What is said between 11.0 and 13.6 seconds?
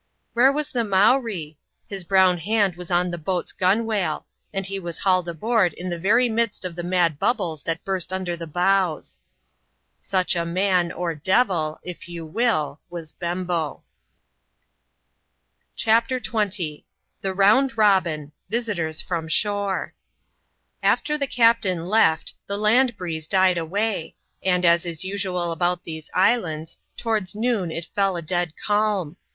devil, if you will, was Bemba